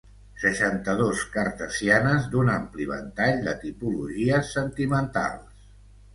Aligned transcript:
Seixanta-dos 0.43 1.19
cartesianes 1.35 2.25
d'un 2.31 2.49
ampli 2.55 2.89
ventall 2.93 3.39
de 3.49 3.55
tipologies 3.67 4.53
sentimentals. 4.59 5.71